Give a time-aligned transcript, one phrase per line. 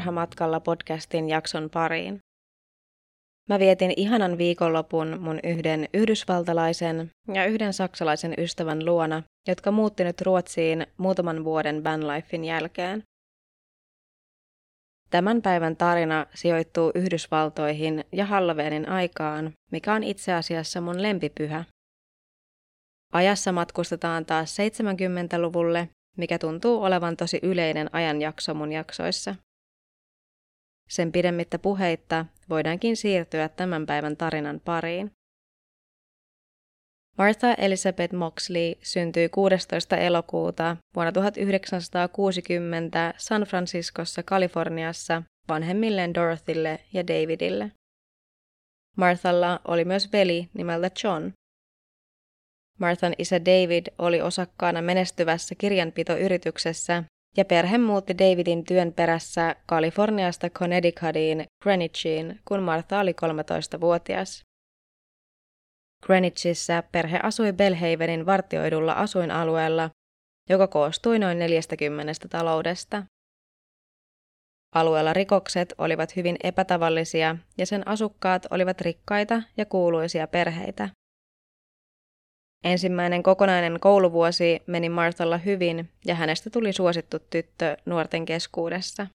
[0.00, 2.18] Murhamatkalla podcastin jakson pariin.
[3.48, 10.20] Mä vietin ihanan viikonlopun mun yhden yhdysvaltalaisen ja yhden saksalaisen ystävän luona, jotka muutti nyt
[10.20, 13.02] Ruotsiin muutaman vuoden vanlifein jälkeen.
[15.10, 21.64] Tämän päivän tarina sijoittuu Yhdysvaltoihin ja Halloweenin aikaan, mikä on itse asiassa mun lempipyhä.
[23.12, 29.34] Ajassa matkustetaan taas 70-luvulle, mikä tuntuu olevan tosi yleinen ajanjakso mun jaksoissa.
[30.90, 35.10] Sen pidemmittä puheitta voidaankin siirtyä tämän päivän tarinan pariin.
[37.18, 39.96] Martha Elizabeth Moxley syntyi 16.
[39.96, 47.72] elokuuta vuonna 1960 San Franciscossa, Kaliforniassa vanhemmilleen Dorothylle ja Davidille.
[48.96, 51.30] Marthalla oli myös veli nimeltä John.
[52.78, 57.04] Marthan isä David oli osakkaana menestyvässä kirjanpitoyrityksessä
[57.36, 64.42] ja perhe muutti Davidin työn perässä Kaliforniasta Connecticutiin Greenwichiin, kun Martha oli 13-vuotias.
[66.06, 69.90] Greenwichissä perhe asui Belhavenin vartioidulla asuinalueella,
[70.48, 73.02] joka koostui noin 40 taloudesta.
[74.74, 80.88] Alueella rikokset olivat hyvin epätavallisia ja sen asukkaat olivat rikkaita ja kuuluisia perheitä.
[82.64, 89.06] Ensimmäinen kokonainen kouluvuosi meni Marthalla hyvin ja hänestä tuli suosittu tyttö nuorten keskuudessa.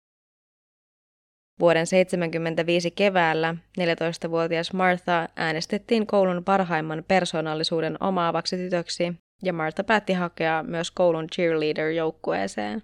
[1.59, 10.63] Vuoden 75 keväällä 14-vuotias Martha äänestettiin koulun parhaimman persoonallisuuden omaavaksi tytöksi ja Martha päätti hakea
[10.63, 12.81] myös koulun cheerleader-joukkueeseen.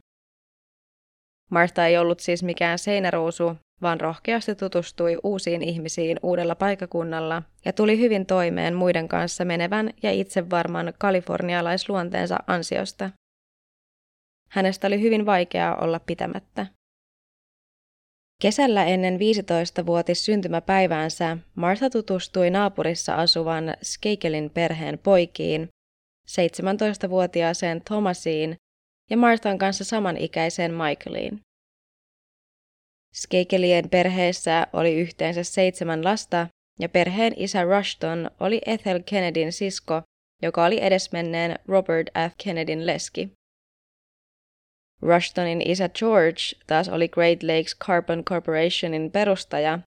[1.52, 8.00] Martha ei ollut siis mikään seinäruusu, vaan rohkeasti tutustui uusiin ihmisiin uudella paikakunnalla ja tuli
[8.00, 13.10] hyvin toimeen muiden kanssa menevän ja itsevarman kalifornialaisluonteensa ansiosta.
[14.50, 16.68] Hänestä oli hyvin vaikeaa olla pitämättä.
[18.42, 25.70] Kesällä ennen 15-vuotis syntymäpäiväänsä Martha tutustui naapurissa asuvan Skeikelin perheen poikiin,
[26.32, 28.56] 17-vuotiaaseen Thomasiin
[29.12, 31.40] ja Marthan kanssa samanikäiseen Michaeliin.
[33.14, 36.48] Skeikelien perheessä oli yhteensä seitsemän lasta
[36.80, 40.02] ja perheen isä Rushton oli Ethel Kennedyn sisko,
[40.42, 42.34] joka oli edesmenneen Robert F.
[42.44, 43.32] Kennedyn leski.
[45.02, 49.80] Rushtonin isä George taas oli Great Lakes Carbon Corporationin perustaja,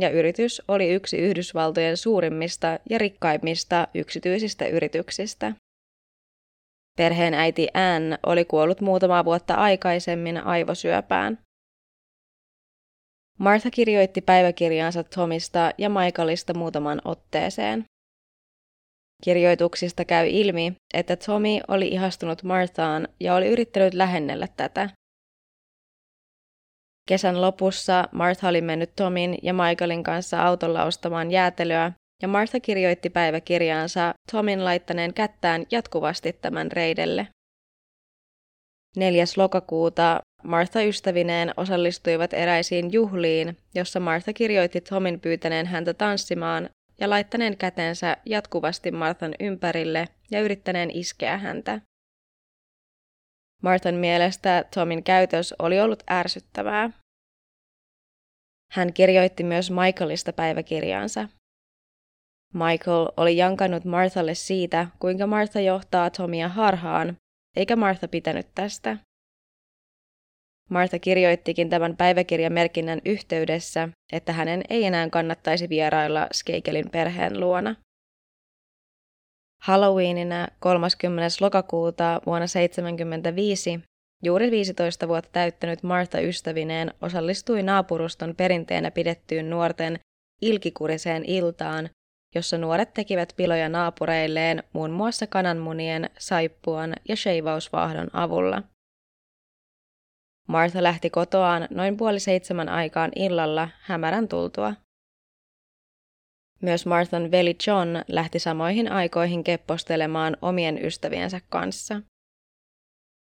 [0.00, 5.52] ja yritys oli yksi Yhdysvaltojen suurimmista ja rikkaimmista yksityisistä yrityksistä.
[6.96, 11.38] Perheen äiti Anne oli kuollut muutama vuotta aikaisemmin aivosyöpään.
[13.38, 17.84] Martha kirjoitti päiväkirjaansa Tomista ja Michaelista muutaman otteeseen.
[19.24, 24.90] Kirjoituksista käy ilmi, että Tommy oli ihastunut Marthaan ja oli yrittänyt lähennellä tätä.
[27.08, 31.92] Kesän lopussa Martha oli mennyt Tomin ja Michaelin kanssa autolla ostamaan jäätelöä,
[32.22, 37.28] ja Martha kirjoitti päiväkirjaansa Tomin laittaneen kättään jatkuvasti tämän reidelle.
[38.96, 39.24] 4.
[39.36, 47.56] lokakuuta Martha ystävineen osallistuivat eräisiin juhliin, jossa Martha kirjoitti Tomin pyytäneen häntä tanssimaan ja laittaneen
[47.56, 51.80] kätensä jatkuvasti Marthan ympärille ja yrittäneen iskeä häntä.
[53.62, 56.90] Marthan mielestä Tomin käytös oli ollut ärsyttävää.
[58.72, 61.28] Hän kirjoitti myös Michaelista päiväkirjaansa.
[62.52, 67.16] Michael oli jankannut Marthalle siitä, kuinka Martha johtaa Tomia harhaan,
[67.56, 68.96] eikä Martha pitänyt tästä.
[70.70, 77.76] Martha kirjoittikin tämän päiväkirjamerkinnän yhteydessä, että hänen ei enää kannattaisi vierailla Skeikelin perheen luona.
[79.62, 81.28] Halloweenina 30.
[81.40, 83.80] lokakuuta vuonna 1975
[84.24, 89.98] juuri 15 vuotta täyttänyt Martha ystävineen osallistui naapuruston perinteenä pidettyyn nuorten
[90.42, 91.90] ilkikuriseen iltaan,
[92.34, 98.62] jossa nuoret tekivät piloja naapureilleen muun muassa kananmunien, saippuan ja sheivausvaahdon avulla.
[100.48, 104.74] Martha lähti kotoaan noin puoli seitsemän aikaan illalla hämärän tultua.
[106.62, 112.00] Myös Marthan veli John lähti samoihin aikoihin keppostelemaan omien ystäviensä kanssa.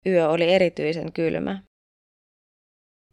[0.05, 1.61] Yö oli erityisen kylmä.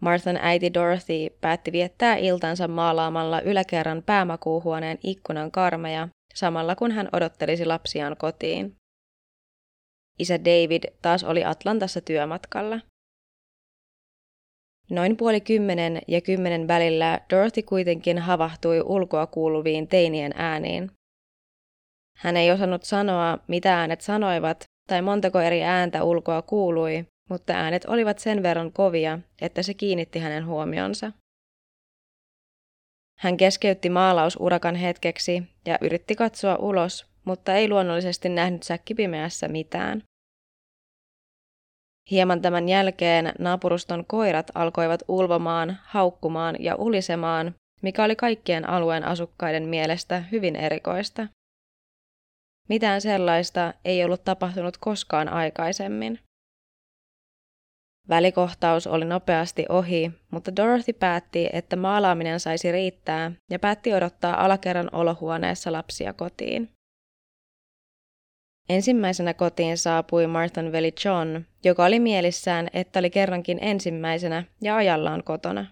[0.00, 7.64] Marthan äiti Dorothy päätti viettää iltansa maalaamalla yläkerran päämakuuhuoneen ikkunan karmeja, samalla kun hän odottelisi
[7.64, 8.76] lapsiaan kotiin.
[10.18, 12.80] Isä David taas oli Atlantassa työmatkalla.
[14.90, 20.90] Noin puoli kymmenen ja kymmenen välillä Dorothy kuitenkin havahtui ulkoa kuuluviin teinien ääniin.
[22.16, 27.84] Hän ei osannut sanoa, mitä äänet sanoivat tai montako eri ääntä ulkoa kuului, mutta äänet
[27.84, 31.12] olivat sen verran kovia, että se kiinnitti hänen huomionsa.
[33.18, 40.02] Hän keskeytti maalausurakan hetkeksi ja yritti katsoa ulos, mutta ei luonnollisesti nähnyt säkkipimeässä mitään.
[42.10, 49.68] Hieman tämän jälkeen naapuruston koirat alkoivat ulvomaan, haukkumaan ja ulisemaan, mikä oli kaikkien alueen asukkaiden
[49.68, 51.26] mielestä hyvin erikoista.
[52.68, 56.20] Mitään sellaista ei ollut tapahtunut koskaan aikaisemmin.
[58.08, 64.88] Välikohtaus oli nopeasti ohi, mutta Dorothy päätti, että maalaaminen saisi riittää ja päätti odottaa alakerran
[64.92, 66.70] olohuoneessa lapsia kotiin.
[68.68, 75.24] Ensimmäisenä kotiin saapui Marthan veli John, joka oli mielissään, että oli kerrankin ensimmäisenä ja ajallaan
[75.24, 75.66] kotona.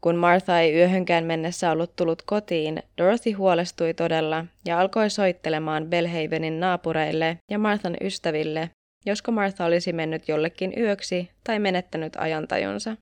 [0.00, 6.60] Kun Martha ei yöhönkään mennessä ollut tullut kotiin, Dorothy huolestui todella ja alkoi soittelemaan Belhavenin
[6.60, 8.70] naapureille ja Marthan ystäville,
[9.06, 12.96] josko Martha olisi mennyt jollekin yöksi tai menettänyt ajantajunsa.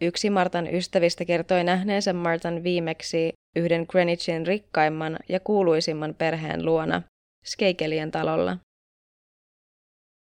[0.00, 7.02] Yksi Martan ystävistä kertoi nähneensä Martan viimeksi yhden Greenwichin rikkaimman ja kuuluisimman perheen luona,
[7.46, 8.56] Skeikelien talolla.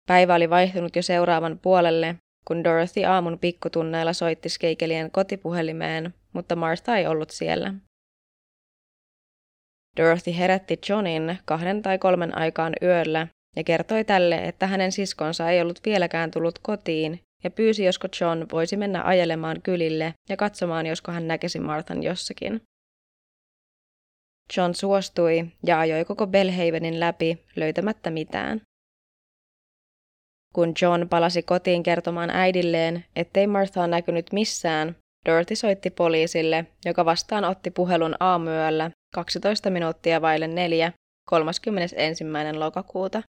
[0.07, 2.15] Päivä oli vaihtunut jo seuraavan puolelle,
[2.47, 7.73] kun Dorothy aamun pikkutunneilla soitti Skeikelien kotipuhelimeen, mutta Martha ei ollut siellä.
[9.97, 15.61] Dorothy herätti Johnin kahden tai kolmen aikaan yöllä ja kertoi tälle, että hänen siskonsa ei
[15.61, 21.11] ollut vieläkään tullut kotiin ja pyysi, josko John voisi mennä ajelemaan kylille ja katsomaan, josko
[21.11, 22.61] hän näkisi Marthan jossakin.
[24.57, 28.61] John suostui ja ajoi koko Belhavenin läpi löytämättä mitään.
[30.53, 34.95] Kun John palasi kotiin kertomaan äidilleen, ettei Marthaa näkynyt missään,
[35.25, 40.91] Dorothy soitti poliisille, joka vastaan otti puhelun aamuyöllä 12 minuuttia vaille neljä
[41.29, 42.23] 31.
[42.57, 43.23] lokakuuta.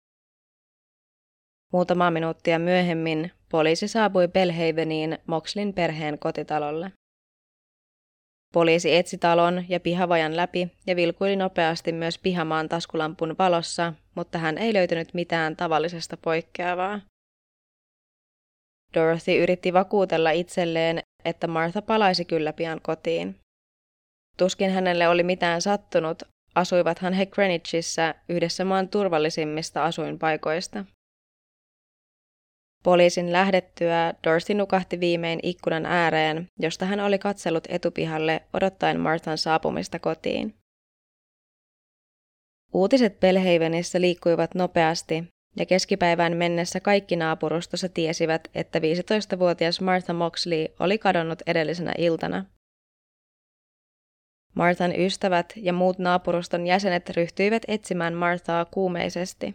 [1.73, 6.93] Muutama minuuttia myöhemmin poliisi saapui Belhaveniin Moxlin perheen kotitalolle.
[8.55, 14.59] Poliisi etsi talon ja pihavajan läpi ja vilkuili nopeasti myös pihamaan taskulampun valossa, mutta hän
[14.59, 17.01] ei löytänyt mitään tavallisesta poikkeavaa.
[18.95, 23.37] Dorothy yritti vakuutella itselleen, että Martha palaisi kyllä pian kotiin.
[24.37, 26.23] Tuskin hänelle oli mitään sattunut,
[26.55, 30.85] asuivathan he Greenwichissä yhdessä maan turvallisimmista asuinpaikoista.
[32.83, 39.99] Poliisin lähdettyä Dorothy nukahti viimein ikkunan ääreen, josta hän oli katsellut etupihalle odottaen Marthan saapumista
[39.99, 40.55] kotiin.
[42.73, 45.25] Uutiset Belhavenissä liikkuivat nopeasti,
[45.57, 52.45] ja keskipäivään mennessä kaikki naapurustossa tiesivät, että 15-vuotias Martha Moxley oli kadonnut edellisenä iltana.
[54.55, 59.55] Marthan ystävät ja muut naapuruston jäsenet ryhtyivät etsimään Marthaa kuumeisesti.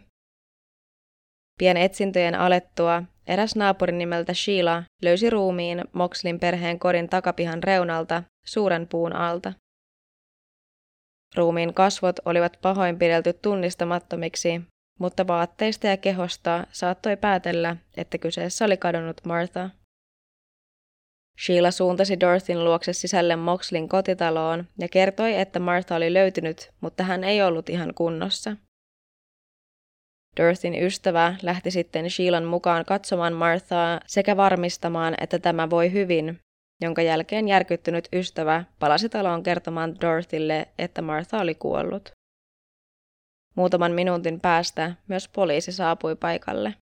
[1.58, 8.88] Pien etsintöjen alettua eräs naapuri nimeltä Sheila löysi ruumiin Moxlin perheen kodin takapihan reunalta suuren
[8.88, 9.52] puun alta.
[11.36, 14.60] Ruumiin kasvot olivat pahoinpidelty tunnistamattomiksi,
[14.98, 19.70] mutta vaatteista ja kehosta saattoi päätellä, että kyseessä oli kadonnut Martha.
[21.44, 27.24] Sheila suuntasi Dorothin luokse sisälle Moxlin kotitaloon ja kertoi, että Martha oli löytynyt, mutta hän
[27.24, 28.56] ei ollut ihan kunnossa.
[30.36, 36.38] Dorothin ystävä lähti sitten Sheilan mukaan katsomaan Marthaa sekä varmistamaan, että tämä voi hyvin,
[36.82, 42.12] jonka jälkeen järkyttynyt ystävä palasi taloon kertomaan Dorothylle, että Martha oli kuollut.
[43.56, 46.74] Muutaman minuutin päästä myös poliisi saapui paikalle.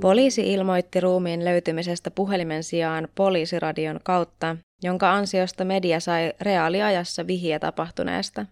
[0.00, 8.46] Poliisi ilmoitti ruumiin löytymisestä puhelimen sijaan poliisiradion kautta, jonka ansiosta media sai reaaliajassa vihiä tapahtuneesta.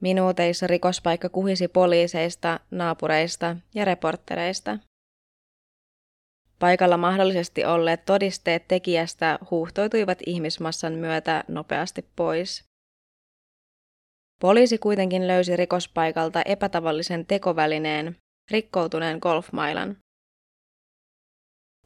[0.00, 4.78] Minuuteissa rikospaikka kuhisi poliiseista, naapureista ja reporttereista.
[6.58, 12.64] Paikalla mahdollisesti olleet todisteet tekijästä huuhtoituivat ihmismassan myötä nopeasti pois.
[14.40, 18.16] Poliisi kuitenkin löysi rikospaikalta epätavallisen tekovälineen,
[18.50, 19.96] rikkoutuneen golfmailan.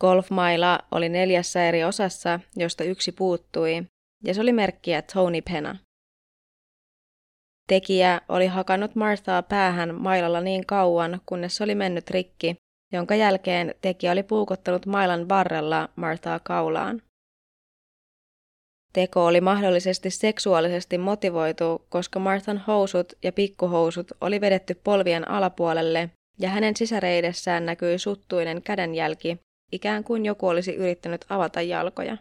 [0.01, 3.87] Golfmaila oli neljässä eri osassa, josta yksi puuttui,
[4.25, 5.77] ja se oli merkkiä Tony Pena.
[7.69, 12.57] Tekijä oli hakannut Marthaa päähän mailalla niin kauan, kunnes se oli mennyt rikki,
[12.93, 17.03] jonka jälkeen tekijä oli puukottanut mailan varrella Marthaa kaulaan.
[18.93, 26.51] Teko oli mahdollisesti seksuaalisesti motivoitu, koska Marthan housut ja pikkuhousut oli vedetty polvien alapuolelle ja
[26.51, 29.39] hänen sisäreidessään näkyi suttuinen kädenjälki,
[29.75, 32.17] ikään kuin joku olisi yrittänyt avata jalkoja.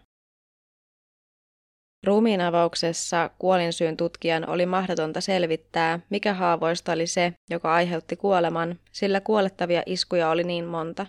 [2.03, 9.21] Ruumiin avauksessa kuolinsyyn tutkijan oli mahdotonta selvittää, mikä haavoista oli se, joka aiheutti kuoleman, sillä
[9.21, 11.05] kuolettavia iskuja oli niin monta.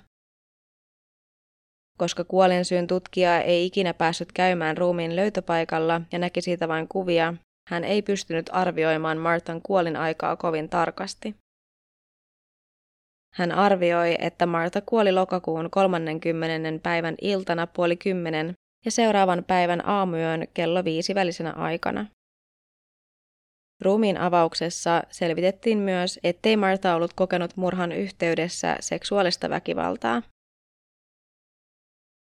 [1.99, 7.35] Koska kuolinsyyn tutkija ei ikinä päässyt käymään ruumiin löytöpaikalla ja näki siitä vain kuvia,
[7.69, 11.35] hän ei pystynyt arvioimaan Martan kuolinaikaa kovin tarkasti.
[13.35, 16.83] Hän arvioi, että Marta kuoli lokakuun 30.
[16.83, 22.07] päivän iltana puoli kymmenen ja seuraavan päivän aamuyön kello viisi välisenä aikana.
[23.81, 30.23] Ruumiin avauksessa selvitettiin myös, ettei Marta ollut kokenut murhan yhteydessä seksuaalista väkivaltaa.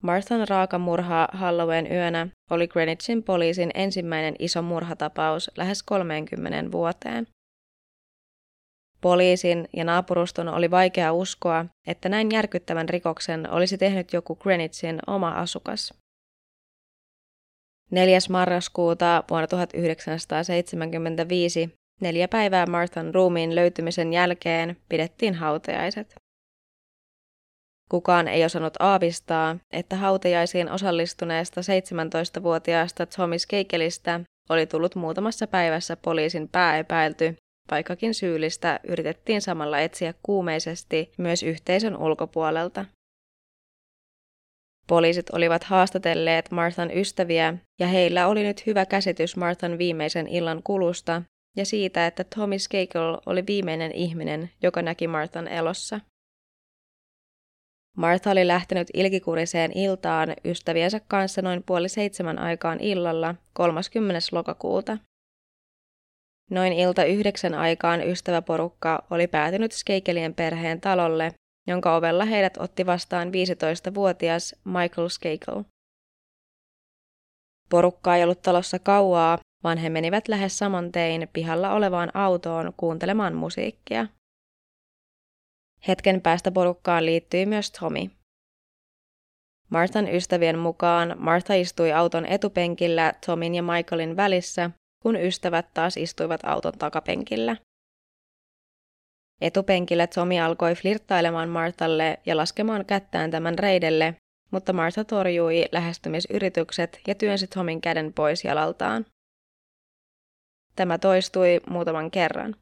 [0.04, 7.28] Marthan raaka murha Halloween yönä oli Greenwichin poliisin ensimmäinen iso murhatapaus lähes 30 vuoteen.
[9.02, 15.30] Poliisin ja naapuruston oli vaikea uskoa, että näin järkyttävän rikoksen olisi tehnyt joku Greenwichin oma
[15.30, 15.94] asukas.
[17.92, 18.20] 4.
[18.30, 26.16] marraskuuta vuonna 1975, neljä päivää Marthan ruumiin löytymisen jälkeen, pidettiin hautajaiset.
[27.90, 36.50] Kukaan ei osannut aavistaa, että hautajaisiin osallistuneesta 17-vuotiaasta Tommy Skeikelistä oli tullut muutamassa päivässä poliisin
[36.50, 37.36] pääepäilty,
[37.72, 42.86] vaikkakin syyllistä yritettiin samalla etsiä kuumeisesti myös yhteisön ulkopuolelta.
[44.88, 51.22] Poliisit olivat haastatelleet Marthan ystäviä ja heillä oli nyt hyvä käsitys Marthan viimeisen illan kulusta
[51.58, 56.00] ja siitä, että Tommy Skakel oli viimeinen ihminen, joka näki Marthan elossa.
[57.98, 64.20] Martha oli lähtenyt ilkikuriseen iltaan ystäviensä kanssa noin puoli seitsemän aikaan illalla 30.
[64.32, 64.98] lokakuuta.
[66.52, 71.32] Noin ilta yhdeksän aikaan ystäväporukka oli päätynyt Skeikelien perheen talolle,
[71.68, 75.64] jonka ovella heidät otti vastaan 15-vuotias Michael Skakel.
[77.70, 83.36] Porukka ei ollut talossa kauaa, vaan he menivät lähes saman tein pihalla olevaan autoon kuuntelemaan
[83.36, 84.08] musiikkia.
[85.88, 88.10] Hetken päästä porukkaan liittyi myös Tommy.
[89.70, 96.42] Marthan ystävien mukaan Martha istui auton etupenkillä Tomin ja Michaelin välissä, kun ystävät taas istuivat
[96.44, 97.58] auton takapenkillä.
[99.42, 104.16] Etupenkillä Tommy alkoi flirttailemaan Martalle ja laskemaan kättään tämän reidelle,
[104.52, 109.06] mutta Martha torjui lähestymisyritykset ja työnsi Tomin käden pois jalaltaan.
[110.76, 112.56] Tämä toistui muutaman kerran.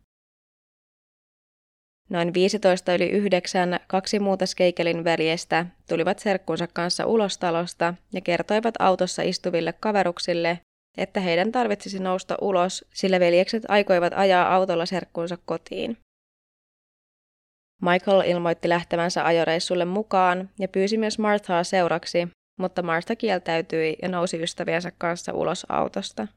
[2.09, 8.75] Noin 15 yli yhdeksän kaksi muuta Skeikelin veljestä tulivat serkkunsa kanssa ulos talosta ja kertoivat
[8.79, 10.59] autossa istuville kaveruksille,
[10.97, 15.97] että heidän tarvitsisi nousta ulos, sillä veljekset aikoivat ajaa autolla serkkunsa kotiin.
[17.81, 22.27] Michael ilmoitti lähtevänsä ajoreissulle mukaan ja pyysi myös Marthaa seuraksi,
[22.59, 26.27] mutta Martha kieltäytyi ja nousi ystäviensä kanssa ulos autosta.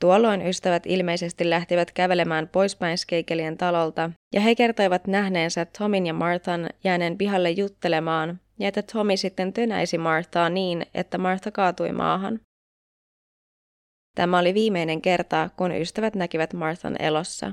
[0.00, 6.68] Tuolloin ystävät ilmeisesti lähtivät kävelemään poispäin Skeikelien talolta, ja he kertoivat nähneensä Tomin ja Marthan
[6.84, 12.40] jääneen pihalle juttelemaan, ja että Tomi sitten tönäisi Marthaa niin, että Martha kaatui maahan.
[14.16, 17.52] Tämä oli viimeinen kerta, kun ystävät näkivät Marthan elossa.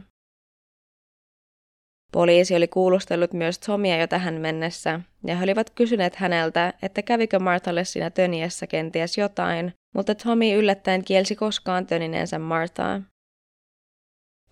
[2.12, 7.40] Poliisi oli kuulustellut myös Tomia jo tähän mennessä, ja he olivat kysyneet häneltä, että kävikö
[7.40, 13.02] Marthalle siinä töniessä kenties jotain, mutta Tommy yllättäen kielsi koskaan tönineensä Martaa.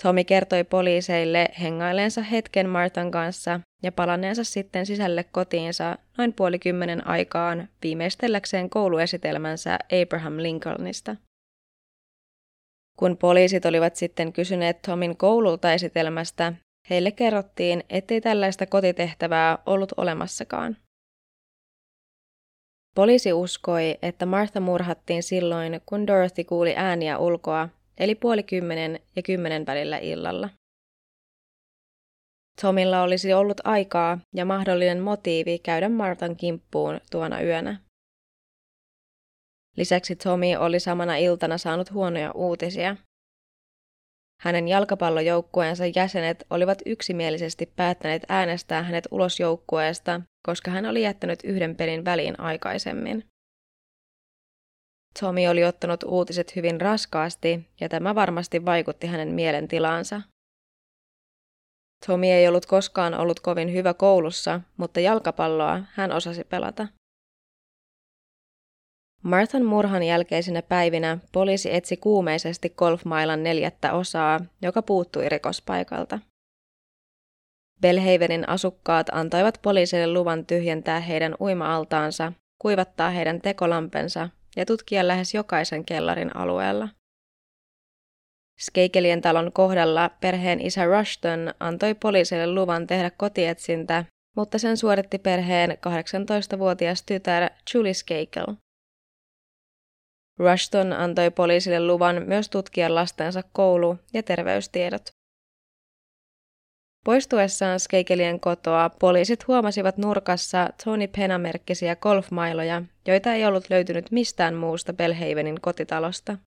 [0.04, 7.08] Tommy kertoi poliiseille hengaileensa hetken Martan kanssa ja palanneensa sitten sisälle kotiinsa noin puoli kymmenen
[7.08, 11.16] aikaan viimeistelläkseen kouluesitelmänsä Abraham Lincolnista.
[13.00, 16.54] Kun poliisit olivat sitten kysyneet Tomin koululta esitelmästä,
[16.90, 20.78] heille kerrottiin, ettei tällaista kotitehtävää ollut olemassakaan.
[22.96, 29.22] Poliisi uskoi, että Martha murhattiin silloin, kun Dorothy kuuli ääniä ulkoa, eli puoli kymmenen ja
[29.22, 30.50] kymmenen välillä illalla.
[32.62, 37.80] Tomilla olisi ollut aikaa ja mahdollinen motiivi käydä Martan kimppuun tuona yönä.
[39.78, 42.96] Lisäksi Tommy oli samana iltana saanut huonoja uutisia.
[44.42, 51.76] Hänen jalkapallojoukkueensa jäsenet olivat yksimielisesti päättäneet äänestää hänet ulos joukkueesta, koska hän oli jättänyt yhden
[51.76, 53.24] pelin väliin aikaisemmin.
[55.20, 60.22] Tommy oli ottanut uutiset hyvin raskaasti ja tämä varmasti vaikutti hänen mielentilaansa.
[62.08, 66.88] Tommy ei ollut koskaan ollut kovin hyvä koulussa, mutta jalkapalloa hän osasi pelata.
[69.24, 76.20] Marthan murhan jälkeisinä päivinä poliisi etsi kuumeisesti golfmailan neljättä osaa, joka puuttui rikospaikalta.
[77.82, 85.86] Belhavenin asukkaat antoivat poliisille luvan tyhjentää heidän uima-altaansa, kuivattaa heidän tekolampensa ja tutkia lähes jokaisen
[85.86, 86.90] kellarin alueella.
[88.60, 95.72] Skeikelien talon kohdalla perheen isä Rushton antoi poliisille luvan tehdä kotietsintä, mutta sen suoritti perheen
[95.72, 98.46] 18-vuotias tytär Julie Skeikel.
[100.42, 105.02] Rushton antoi poliisille luvan myös tutkia lastensa koulu- ja terveystiedot.
[107.06, 114.94] Poistuessaan Skeikelien kotoa poliisit huomasivat nurkassa Tony Pena-merkkisiä golfmailoja, joita ei ollut löytynyt mistään muusta
[114.94, 116.38] Belhavenin kotitalosta.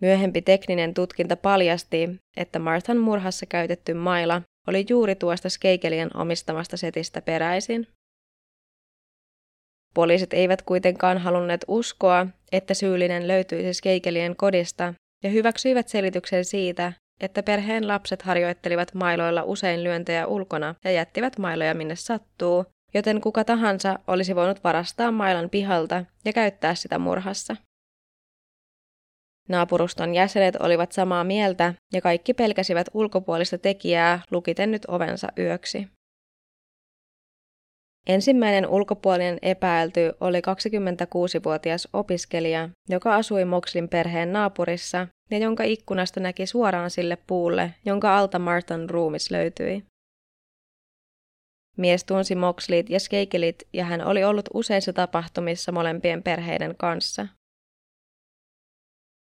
[0.00, 7.22] Myöhempi tekninen tutkinta paljasti, että Marthan murhassa käytetty maila oli juuri tuosta Skeikelien omistamasta setistä
[7.22, 7.86] peräisin.
[9.94, 14.94] Poliisit eivät kuitenkaan halunneet uskoa, että syyllinen löytyisi Skeikelien kodista
[15.24, 21.74] ja hyväksyivät selityksen siitä, että perheen lapset harjoittelivat mailoilla usein lyöntejä ulkona ja jättivät mailoja
[21.74, 27.56] minne sattuu, joten kuka tahansa olisi voinut varastaa mailan pihalta ja käyttää sitä murhassa.
[29.48, 35.88] Naapuruston jäsenet olivat samaa mieltä ja kaikki pelkäsivät ulkopuolista tekijää lukiten nyt ovensa yöksi.
[38.06, 46.46] Ensimmäinen ulkopuolinen epäilty oli 26-vuotias opiskelija, joka asui Mokslin perheen naapurissa ja jonka ikkunasta näki
[46.46, 49.84] suoraan sille puulle, jonka alta Martan ruumis löytyi.
[51.76, 57.28] Mies tunsi Mokslit ja Skeikelit ja hän oli ollut useissa tapahtumissa molempien perheiden kanssa.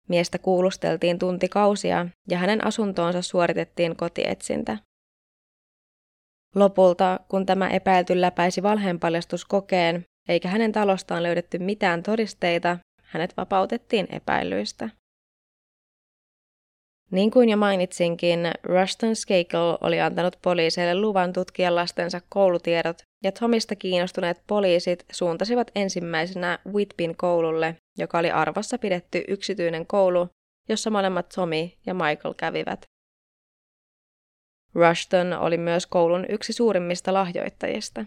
[0.09, 4.77] Miestä kuulusteltiin tuntikausia ja hänen asuntoonsa suoritettiin kotietsintä.
[6.55, 14.89] Lopulta, kun tämä epäilty läpäisi valheenpaljastuskokeen, eikä hänen talostaan löydetty mitään todisteita, hänet vapautettiin epäilyistä.
[17.11, 23.75] Niin kuin jo mainitsinkin, Rushton Skakel oli antanut poliiseille luvan tutkia lastensa koulutiedot, ja Tomista
[23.75, 30.27] kiinnostuneet poliisit suuntasivat ensimmäisenä Whitbin koululle, joka oli arvossa pidetty yksityinen koulu,
[30.69, 32.85] jossa molemmat Tommy ja Michael kävivät.
[34.75, 38.05] Rushton oli myös koulun yksi suurimmista lahjoittajista.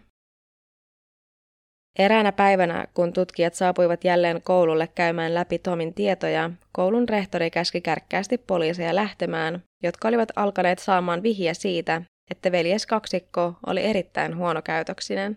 [1.98, 8.38] Eräänä päivänä, kun tutkijat saapuivat jälleen koululle käymään läpi Tomin tietoja, koulun rehtori käski kärkkäästi
[8.38, 15.37] poliiseja lähtemään, jotka olivat alkaneet saamaan vihje siitä, että veljeskaksikko oli erittäin huonokäytöksinen.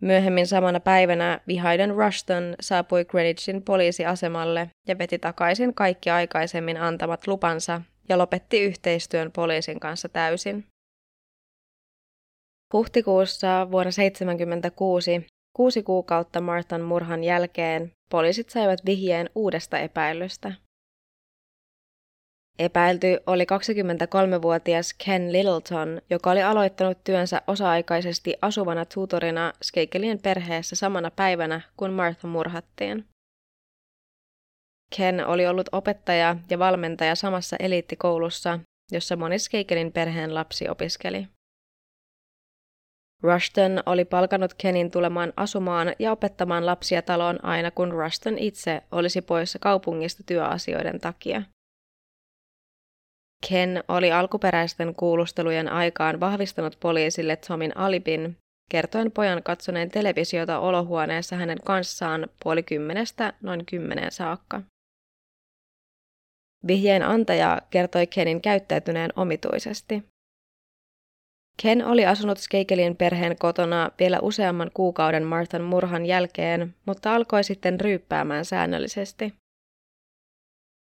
[0.00, 7.82] Myöhemmin samana päivänä vihaiden Rushton saapui Greenwichin poliisiasemalle ja veti takaisin kaikki aikaisemmin antamat lupansa
[8.08, 10.66] ja lopetti yhteistyön poliisin kanssa täysin.
[12.72, 20.52] Huhtikuussa vuonna 1976, kuusi kuukautta Marthan murhan jälkeen, poliisit saivat vihjeen uudesta epäilystä.
[22.58, 31.10] Epäilty oli 23-vuotias Ken Littleton, joka oli aloittanut työnsä osa-aikaisesti asuvana tutorina Skeikelien perheessä samana
[31.10, 33.04] päivänä, kun Martha murhattiin.
[34.96, 38.60] Ken oli ollut opettaja ja valmentaja samassa eliittikoulussa,
[38.92, 41.28] jossa moni Skeikelin perheen lapsi opiskeli.
[43.22, 49.22] Rushton oli palkanut Kenin tulemaan asumaan ja opettamaan lapsia taloon aina kun Rushton itse olisi
[49.22, 51.42] poissa kaupungista työasioiden takia.
[53.48, 58.36] Ken oli alkuperäisten kuulustelujen aikaan vahvistanut poliisille Tomin alibin,
[58.70, 64.62] kertoen pojan katsoneen televisiota olohuoneessa hänen kanssaan puoli kymmenestä noin kymmeneen saakka.
[66.66, 70.02] Vihjeen antaja kertoi Kenin käyttäytyneen omituisesti.
[71.62, 77.80] Ken oli asunut Skeikelin perheen kotona vielä useamman kuukauden Marthan murhan jälkeen, mutta alkoi sitten
[77.80, 79.34] ryyppäämään säännöllisesti.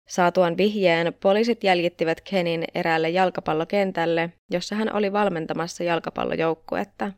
[0.07, 7.11] Saatuan vihjeen poliisit jäljittivät Kenin eräälle jalkapallokentälle, jossa hän oli valmentamassa jalkapallojoukkuetta.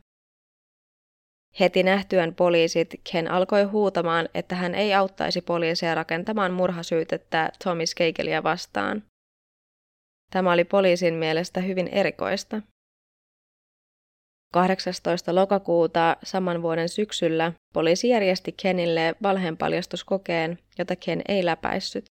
[1.60, 8.42] Heti nähtyään poliisit Ken alkoi huutamaan, että hän ei auttaisi poliisia rakentamaan murhasyytettä Tommy Skeikelia
[8.42, 9.02] vastaan.
[10.30, 12.62] Tämä oli poliisin mielestä hyvin erikoista.
[14.52, 15.34] 18.
[15.34, 22.04] lokakuuta saman vuoden syksyllä poliisi järjesti Kenille valheenpaljastuskokeen, jota Ken ei läpäissyt.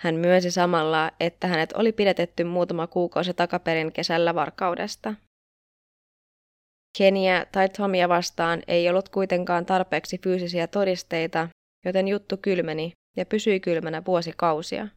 [0.00, 5.14] Hän myönsi samalla, että hänet oli pidetetty muutama kuukausi takaperin kesällä varkaudesta.
[6.98, 11.48] Keniä tai Tomia vastaan ei ollut kuitenkaan tarpeeksi fyysisiä todisteita,
[11.84, 14.88] joten juttu kylmeni ja pysyi kylmänä vuosikausia.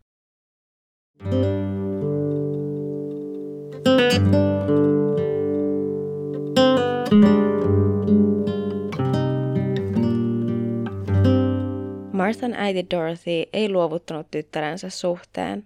[12.13, 15.63] Marthan äiti Dorothy ei luovuttanut tyttärensä suhteen.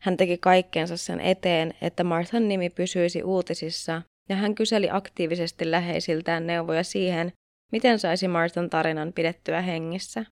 [0.00, 6.46] Hän teki kaikkeensa sen eteen, että Marthan nimi pysyisi uutisissa, ja hän kyseli aktiivisesti läheisiltään
[6.46, 7.32] neuvoja siihen,
[7.72, 10.24] miten saisi Martan tarinan pidettyä hengissä.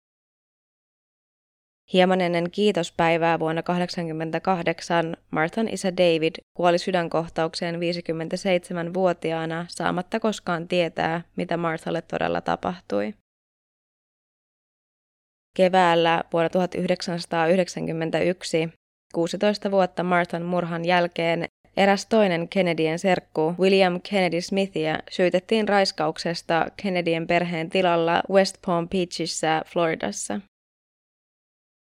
[1.93, 11.57] Hieman ennen kiitospäivää vuonna 1988 Marthan isä David kuoli sydänkohtaukseen 57-vuotiaana saamatta koskaan tietää, mitä
[11.57, 13.15] Marthalle todella tapahtui.
[15.57, 18.69] Keväällä vuonna 1991,
[19.15, 21.45] 16 vuotta Marthan murhan jälkeen,
[21.77, 29.63] eräs toinen Kennedyen serkku, William Kennedy Smithia, syytettiin raiskauksesta Kennedyen perheen tilalla West Palm Beachissä,
[29.67, 30.41] Floridassa.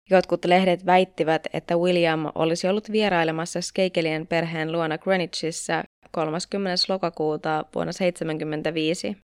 [0.10, 6.76] Jotkut lehdet väittivät, että William olisi ollut vierailemassa Skeikelien perheen luona Greenwichissä 30.
[6.90, 9.18] lokakuuta vuonna 1975.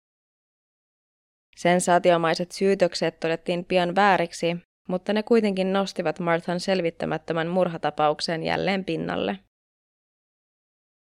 [1.57, 4.57] Sensaatiomaiset syytökset todettiin pian vääriksi,
[4.89, 9.39] mutta ne kuitenkin nostivat Marthan selvittämättömän murhatapauksen jälleen pinnalle.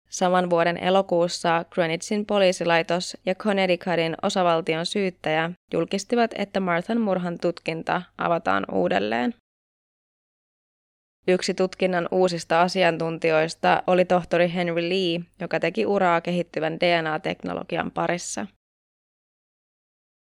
[0.09, 8.65] Saman vuoden elokuussa Greenwichin poliisilaitos ja Connecticutin osavaltion syyttäjä julkistivat, että Marthan murhan tutkinta avataan
[8.71, 9.33] uudelleen.
[11.27, 18.47] Yksi tutkinnan uusista asiantuntijoista oli tohtori Henry Lee, joka teki uraa kehittyvän DNA-teknologian parissa.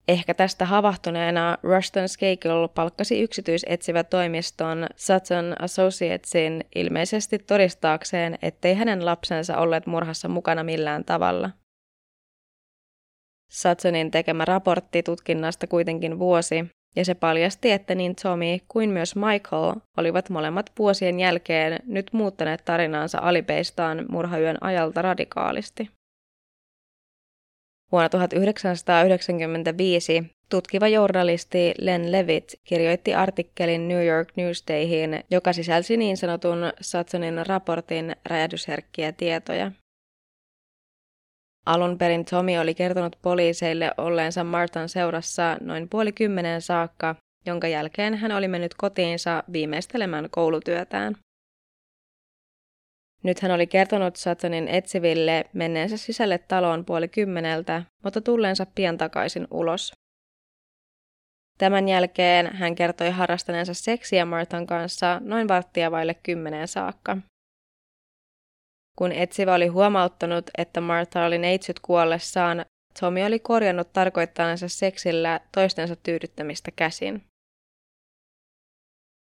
[0.08, 9.58] Ehkä tästä havahtuneena Rushton Skakel palkkasi yksityisetsivä toimiston Sutton Associatesin ilmeisesti todistaakseen, ettei hänen lapsensa
[9.58, 11.50] olleet murhassa mukana millään tavalla.
[13.52, 16.64] Suttonin tekemä raportti tutkinnasta kuitenkin vuosi,
[16.96, 22.64] ja se paljasti, että niin Tommy kuin myös Michael olivat molemmat vuosien jälkeen nyt muuttaneet
[22.64, 25.95] tarinaansa alipeistaan murhayön ajalta radikaalisti.
[27.92, 36.72] Vuonna 1995 tutkiva journalisti Len Levitt kirjoitti artikkelin New York Newsdayhin, joka sisälsi niin sanotun
[36.80, 39.72] Suttonin raportin räjähdysherkkiä tietoja.
[41.66, 48.14] Alun perin Tommy oli kertonut poliiseille olleensa Martan seurassa noin puoli kymmenen saakka, jonka jälkeen
[48.14, 51.16] hän oli mennyt kotiinsa viimeistelemään koulutyötään.
[53.22, 59.46] Nyt hän oli kertonut Satonin etsiville menneensä sisälle taloon puoli kymmeneltä, mutta tulleensa pian takaisin
[59.50, 59.92] ulos.
[61.58, 67.16] Tämän jälkeen hän kertoi harrastaneensa seksiä Martan kanssa noin varttia vaille kymmeneen saakka.
[68.98, 72.64] Kun etsivä oli huomauttanut, että Martha oli neitsyt kuollessaan,
[73.00, 77.24] Tommy oli korjannut tarkoittaneensa seksillä toistensa tyydyttämistä käsin.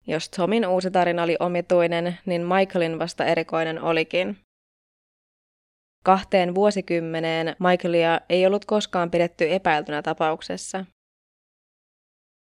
[0.09, 4.37] Jos Tomin uusi tarina oli omituinen, niin Michaelin vasta erikoinen olikin.
[6.05, 10.85] Kahteen vuosikymmeneen Michaelia ei ollut koskaan pidetty epäiltynä tapauksessa.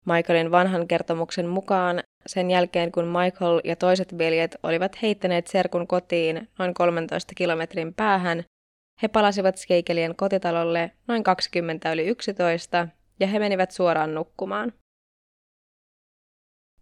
[0.06, 6.48] Michaelin vanhan kertomuksen mukaan sen jälkeen, kun Michael ja toiset veljet olivat heittäneet serkun kotiin
[6.58, 8.44] noin 13 kilometrin päähän,
[9.02, 12.88] he palasivat Skeikelien kotitalolle noin 20 yli 11
[13.20, 14.72] ja he menivät suoraan nukkumaan.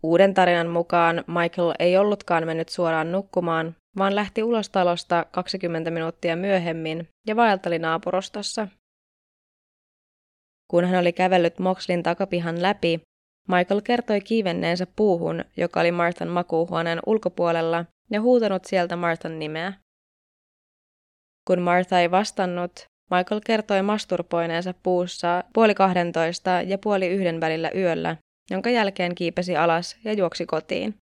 [0.02, 6.36] Uuden tarinan mukaan Michael ei ollutkaan mennyt suoraan nukkumaan, vaan lähti ulos talosta 20 minuuttia
[6.36, 8.68] myöhemmin ja vaelteli naapurustossa.
[10.70, 13.00] Kun hän oli kävellyt Moxlin takapihan läpi,
[13.48, 19.72] Michael kertoi kiivenneensä puuhun, joka oli Marthan makuuhuoneen ulkopuolella, ja huutanut sieltä Marthan nimeä.
[21.48, 22.72] Kun Martha ei vastannut,
[23.10, 28.16] Michael kertoi masturpoineensa puussa puoli kahdentoista ja puoli yhden välillä yöllä,
[28.50, 30.94] jonka jälkeen kiipesi alas ja juoksi kotiin.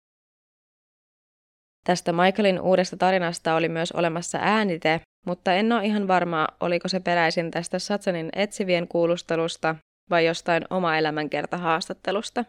[1.83, 6.99] Tästä Michaelin uudesta tarinasta oli myös olemassa äänite, mutta en ole ihan varma, oliko se
[6.99, 9.75] peräisin tästä Satsanin etsivien kuulustelusta
[10.09, 12.45] vai jostain oma elämänkerta haastattelusta.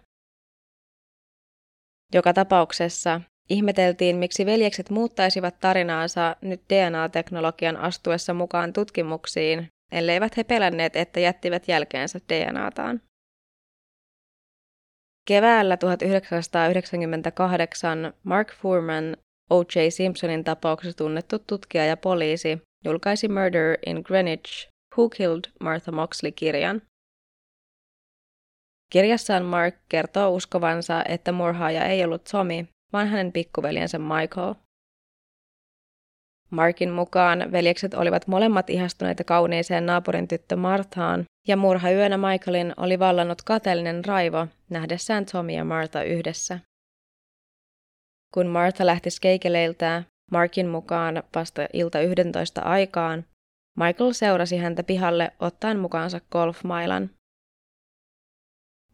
[2.15, 10.97] Joka tapauksessa ihmeteltiin, miksi veljekset muuttaisivat tarinaansa nyt DNA-teknologian astuessa mukaan tutkimuksiin, elleivät he pelänneet,
[10.97, 13.01] että jättivät jälkeensä DNAtaan.
[15.31, 19.17] Keväällä 1998 Mark Furman,
[19.51, 19.89] O.J.
[19.89, 26.83] Simpsonin tapauksessa tunnettu tutkija ja poliisi, julkaisi Murder in Greenwich, Who Killed Martha Moxley-kirjan.
[28.93, 34.55] Kirjassaan Mark kertoo uskovansa, että murhaaja ei ollut Tommy, vaan hänen pikkuveljensä Michael.
[36.51, 43.43] Markin mukaan veljekset olivat molemmat ihastuneita kauniiseen naapurin tyttö Marthaan, ja murhayönä Michaelin oli vallannut
[43.43, 46.59] kateellinen raivo nähdessään Tommy ja Martha yhdessä.
[48.35, 53.25] Kun Martha lähti skeikeleiltä, Markin mukaan vasta ilta 11 aikaan,
[53.77, 57.11] Michael seurasi häntä pihalle ottaen mukaansa golfmailan.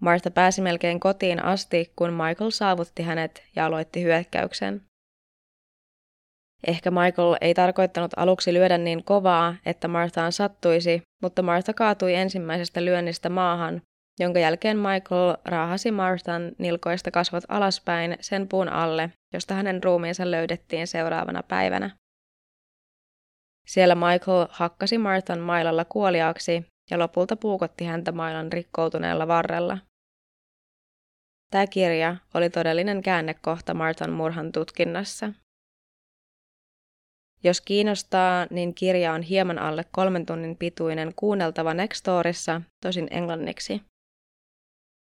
[0.00, 4.82] Martha pääsi melkein kotiin asti, kun Michael saavutti hänet ja aloitti hyökkäyksen.
[6.66, 12.84] Ehkä Michael ei tarkoittanut aluksi lyödä niin kovaa, että Marthaan sattuisi, mutta Martha kaatui ensimmäisestä
[12.84, 13.82] lyönnistä maahan,
[14.20, 20.86] jonka jälkeen Michael raahasi Marthan nilkoista kasvot alaspäin sen puun alle, josta hänen ruumiinsa löydettiin
[20.86, 21.90] seuraavana päivänä.
[23.66, 29.78] Siellä Michael hakkasi Marthan mailalla kuoliaaksi ja lopulta puukotti häntä mailan rikkoutuneella varrella.
[31.50, 35.32] Tämä kirja oli todellinen käännekohta Marthan murhan tutkinnassa.
[37.44, 43.82] Jos kiinnostaa, niin kirja on hieman alle kolmen tunnin pituinen kuunneltava Nextorissa, tosin englanniksi.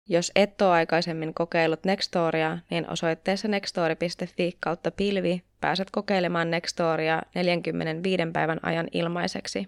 [0.09, 8.23] Jos et ole aikaisemmin kokeillut Nextoria, niin osoitteessa nextori.fi kautta pilvi pääset kokeilemaan Nextoria 45
[8.33, 9.67] päivän ajan ilmaiseksi.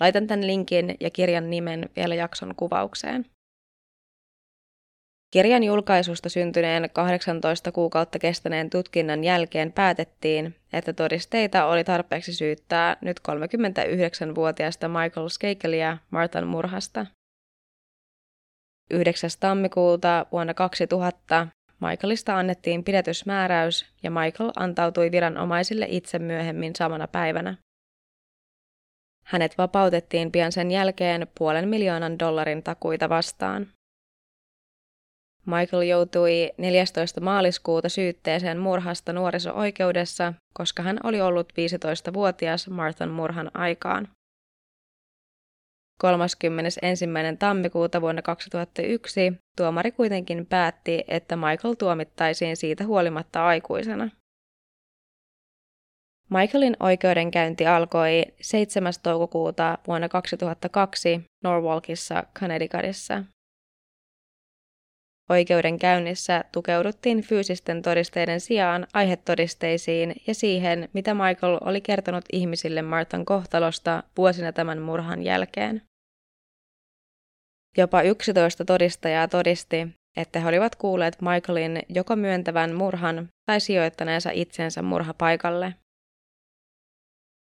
[0.00, 3.26] Laitan tämän linkin ja kirjan nimen vielä jakson kuvaukseen.
[5.30, 13.20] Kirjan julkaisusta syntyneen 18 kuukautta kestäneen tutkinnan jälkeen päätettiin, että todisteita oli tarpeeksi syyttää nyt
[13.20, 17.06] 39-vuotiaasta Michael Skakelia Martan murhasta.
[18.90, 19.30] 9.
[19.40, 21.46] tammikuuta vuonna 2000
[21.80, 27.56] Michaelista annettiin pidätysmääräys ja Michael antautui viranomaisille itse myöhemmin samana päivänä.
[29.24, 33.66] Hänet vapautettiin pian sen jälkeen puolen miljoonan dollarin takuita vastaan.
[35.50, 37.20] Michael joutui 14.
[37.20, 44.08] maaliskuuta syytteeseen murhasta nuoriso-oikeudessa, koska hän oli ollut 15-vuotias Marthan murhan aikaan.
[46.00, 47.06] 31.
[47.38, 49.20] tammikuuta vuonna 2001
[49.56, 54.10] tuomari kuitenkin päätti, että Michael tuomittaisiin siitä huolimatta aikuisena.
[56.30, 58.92] Michaelin oikeudenkäynti alkoi 7.
[59.02, 63.24] toukokuuta vuonna 2002 Norwalkissa, Connecticutissa.
[65.30, 74.02] Oikeudenkäynnissä tukeuduttiin fyysisten todisteiden sijaan aihetodisteisiin ja siihen, mitä Michael oli kertonut ihmisille Martan kohtalosta
[74.16, 75.82] vuosina tämän murhan jälkeen.
[77.76, 84.82] Jopa 11 todistajaa todisti, että he olivat kuulleet Michaelin joko myöntävän murhan tai sijoittaneensa itsensä
[84.82, 85.74] murhapaikalle.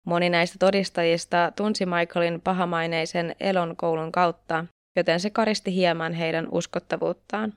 [0.06, 4.64] Moni näistä todistajista tunsi Michaelin pahamaineisen elon koulun kautta,
[4.96, 7.52] joten se karisti hieman heidän uskottavuuttaan.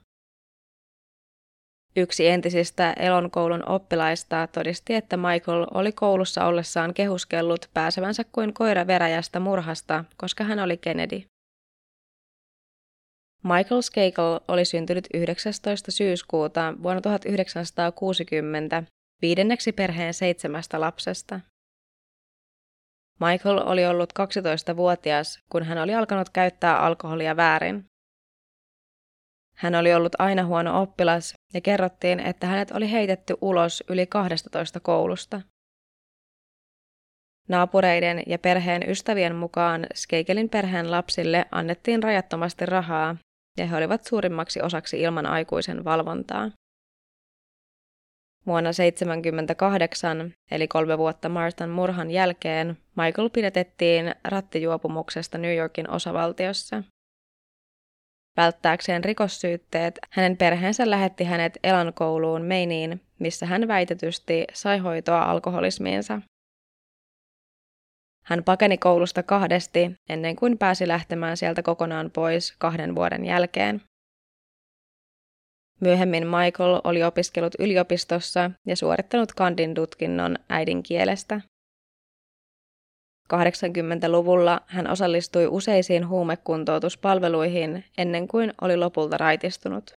[1.96, 8.86] Yksi entisistä Elon koulun oppilaista todisti, että Michael oli koulussa ollessaan kehuskellut pääsevänsä kuin koira
[8.86, 11.22] veräjästä murhasta, koska hän oli Kennedy.
[13.42, 15.90] Michael Skakel oli syntynyt 19.
[15.90, 18.82] syyskuuta vuonna 1960
[19.22, 21.40] viidenneksi perheen seitsemästä lapsesta.
[23.20, 27.84] Michael oli ollut 12-vuotias, kun hän oli alkanut käyttää alkoholia väärin.
[29.56, 34.80] Hän oli ollut aina huono oppilas ja kerrottiin, että hänet oli heitetty ulos yli 12
[34.80, 35.40] koulusta.
[37.48, 43.16] Naapureiden ja perheen ystävien mukaan Skeikelin perheen lapsille annettiin rajattomasti rahaa
[43.58, 46.50] ja he olivat suurimmaksi osaksi ilman aikuisen valvontaa.
[48.46, 56.82] Vuonna 1978, eli kolme vuotta Marthan murhan jälkeen, Michael pidätettiin rattijuopumuksesta New Yorkin osavaltiossa.
[58.36, 66.20] Välttääkseen rikossyytteet, hänen perheensä lähetti hänet Elan kouluun Meiniin, missä hän väitetysti sai hoitoa alkoholismiinsa.
[68.24, 73.82] Hän pakeni koulusta kahdesti ennen kuin pääsi lähtemään sieltä kokonaan pois kahden vuoden jälkeen.
[75.80, 81.40] Myöhemmin Michael oli opiskellut yliopistossa ja suorittanut kandin tutkinnon äidinkielestä.
[83.34, 89.92] 80-luvulla hän osallistui useisiin huumekuntoutuspalveluihin ennen kuin oli lopulta raitistunut.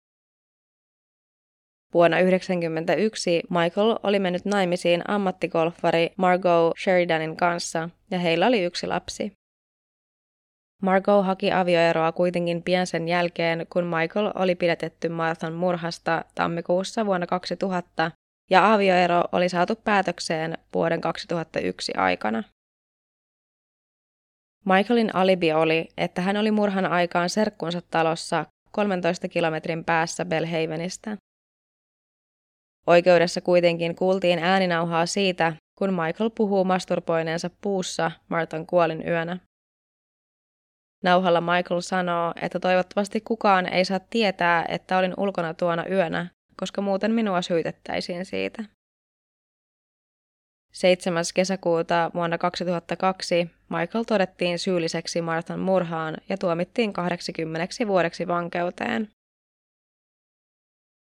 [1.94, 9.32] Vuonna 1991 Michael oli mennyt naimisiin ammattigolfari Margot Sheridanin kanssa ja heillä oli yksi lapsi.
[10.82, 17.26] Margot haki avioeroa kuitenkin pian sen jälkeen, kun Michael oli pidätetty Marthan murhasta tammikuussa vuonna
[17.26, 18.10] 2000
[18.50, 22.42] ja avioero oli saatu päätökseen vuoden 2001 aikana.
[24.64, 31.16] Michaelin alibi oli, että hän oli murhan aikaan serkkunsa talossa 13 kilometrin päässä Belhavenista.
[32.86, 39.38] Oikeudessa kuitenkin kuultiin ääninauhaa siitä, kun Michael puhuu masturboineensa puussa Martan kuolin yönä.
[41.04, 46.82] Nauhalla Michael sanoo, että toivottavasti kukaan ei saa tietää, että olin ulkona tuona yönä, koska
[46.82, 48.64] muuten minua syytettäisiin siitä.
[50.72, 51.24] 7.
[51.34, 59.08] kesäkuuta vuonna 2002 Michael todettiin syylliseksi Marthan murhaan ja tuomittiin 80 vuodeksi vankeuteen.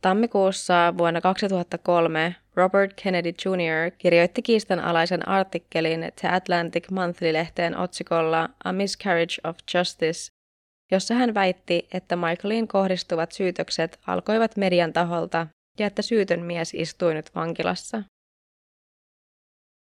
[0.01, 3.91] Tammikuussa vuonna 2003 Robert Kennedy Jr.
[3.97, 10.31] kirjoitti kiistanalaisen artikkelin The Atlantic Monthly-lehteen otsikolla A Miscarriage of Justice,
[10.91, 15.47] jossa hän väitti, että Michaeliin kohdistuvat syytökset alkoivat median taholta
[15.79, 18.03] ja että syytön mies istui nyt vankilassa.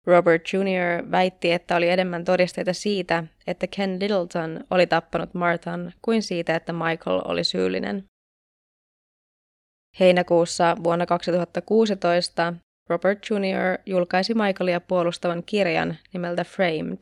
[0.08, 1.12] Robert Jr.
[1.12, 6.74] väitti, että oli enemmän todisteita siitä, että Ken Littleton oli tappanut Marthan kuin siitä, että
[6.74, 8.04] Michael oli syyllinen.
[10.00, 12.54] Heinäkuussa vuonna 2016
[12.90, 13.82] Robert Jr.
[13.86, 16.98] julkaisi Michaelia puolustavan kirjan nimeltä Framed.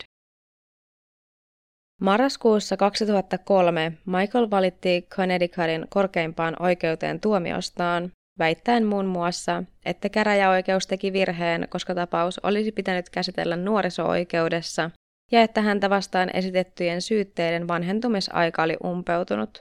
[2.01, 11.67] Marraskuussa 2003 Michael valitti Connecticutin korkeimpaan oikeuteen tuomiostaan, väittäen muun muassa, että käräjäoikeus teki virheen,
[11.69, 14.91] koska tapaus olisi pitänyt käsitellä nuoriso-oikeudessa
[15.31, 19.59] ja että häntä vastaan esitettyjen syytteiden vanhentumisaika oli umpeutunut.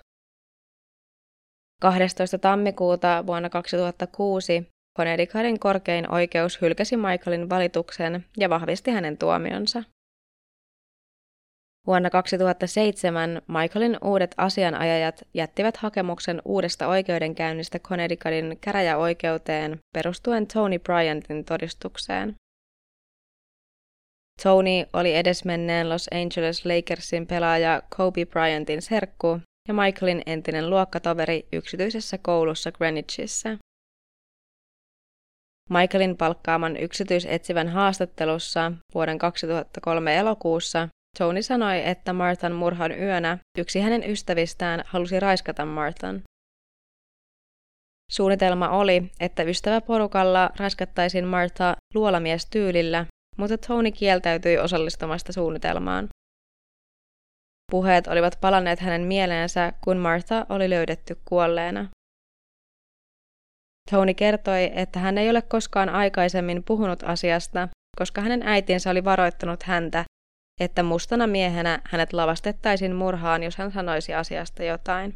[1.81, 2.39] 12.
[2.39, 9.83] tammikuuta vuonna 2006 Connecticutin korkein oikeus hylkäsi Michaelin valituksen ja vahvisti hänen tuomionsa.
[11.87, 22.35] Vuonna 2007 Michaelin uudet asianajajat jättivät hakemuksen uudesta oikeudenkäynnistä Connecticutin käräjäoikeuteen perustuen Tony Bryantin todistukseen.
[24.43, 32.19] Tony oli edesmenneen Los Angeles Lakersin pelaaja Kobe Bryantin serkku ja Michaelin entinen luokkatoveri yksityisessä
[32.19, 33.59] koulussa Greenwichissä.
[35.71, 44.11] Michaelin palkkaaman yksityisetsivän haastattelussa vuoden 2003 elokuussa Tony sanoi, että Marthan murhan yönä yksi hänen
[44.11, 46.23] ystävistään halusi raiskata Marthan.
[48.13, 56.09] Suunnitelma oli, että ystäväporukalla raiskattaisiin Martha luolamies-tyylillä, mutta Tony kieltäytyi osallistumasta suunnitelmaan.
[57.73, 61.89] Puheet olivat palanneet hänen mieleensä, kun Martha oli löydetty kuolleena.
[63.91, 69.63] Tony kertoi, että hän ei ole koskaan aikaisemmin puhunut asiasta, koska hänen äitinsä oli varoittanut
[69.63, 70.05] häntä,
[70.61, 75.15] että mustana miehenä hänet lavastettaisiin murhaan, jos hän sanoisi asiasta jotain.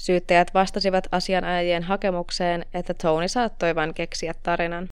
[0.00, 4.88] Syyttäjät vastasivat asianajajien hakemukseen, että Tony saattoi vain keksiä tarinan.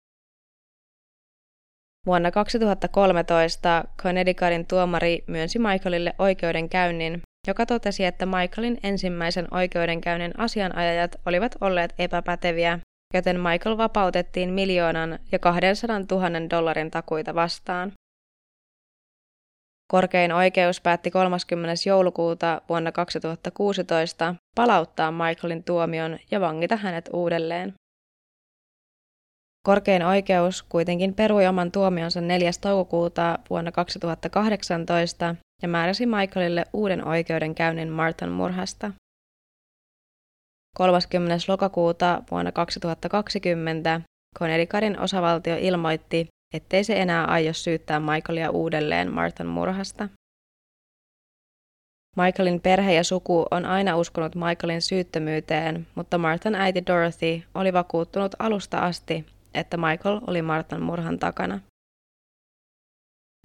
[2.06, 11.56] Vuonna 2013 Connecticutin tuomari myönsi Michaelille oikeudenkäynnin, joka totesi, että Michaelin ensimmäisen oikeudenkäynnin asianajajat olivat
[11.62, 12.80] olleet epäpäteviä,
[13.14, 17.92] joten Michael vapautettiin miljoonan ja 200 000 dollarin takuita vastaan.
[19.88, 21.74] Korkein oikeus päätti 30.
[21.86, 27.74] joulukuuta vuonna 2016 palauttaa Michaelin tuomion ja vangita hänet uudelleen.
[29.66, 32.52] Korkein oikeus kuitenkin perui oman tuomionsa 4.
[32.62, 38.92] toukokuuta vuonna 2018 ja määräsi Michaelille uuden oikeudenkäynnin Marthan murhasta.
[40.78, 41.38] 30.
[41.48, 44.02] lokakuuta vuonna 2020
[44.40, 50.10] Connecticutin osavaltio ilmoitti, ettei se enää aio syyttää Michaelia uudelleen Marthan murhasta.
[52.16, 58.36] Michaelin perhe ja suku on aina uskonut Michaelin syyttömyyteen, mutta Marthan äiti Dorothy oli vakuuttunut
[58.40, 61.60] alusta asti, että Michael oli Marthan murhan takana.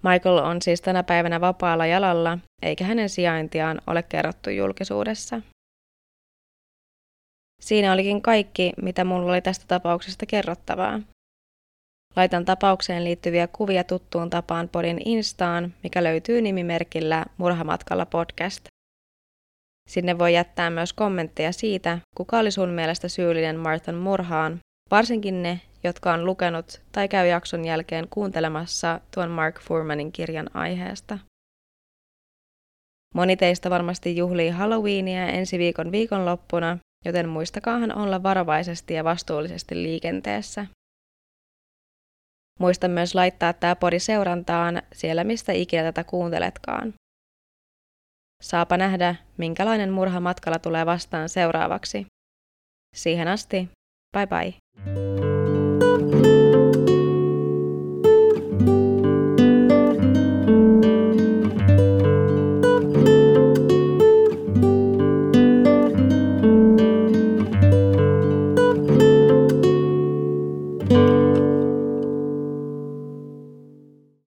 [0.03, 5.41] Michael on siis tänä päivänä vapaalla jalalla, eikä hänen sijaintiaan ole kerrottu julkisuudessa.
[7.61, 11.01] Siinä olikin kaikki, mitä mulla oli tästä tapauksesta kerrottavaa.
[12.17, 18.65] Laitan tapaukseen liittyviä kuvia tuttuun tapaan podin Instaan, mikä löytyy nimimerkillä Murhamatkalla podcast.
[19.89, 24.59] Sinne voi jättää myös kommentteja siitä, kuka oli sun mielestä syyllinen Marthan murhaan,
[24.91, 31.19] varsinkin ne, jotka on lukenut tai käy jakson jälkeen kuuntelemassa tuon Mark Furmanin kirjan aiheesta.
[33.15, 40.67] Moni teistä varmasti juhlii Halloweenia ensi viikon viikonloppuna, joten muistakaahan olla varovaisesti ja vastuullisesti liikenteessä.
[42.59, 46.95] Muista myös laittaa tämä podi seurantaan siellä, mistä ikinä tätä kuunteletkaan.
[48.43, 52.07] Saapa nähdä, minkälainen murha matkalla tulee vastaan seuraavaksi.
[52.97, 53.69] Siihen asti,
[54.17, 55.28] bye bye.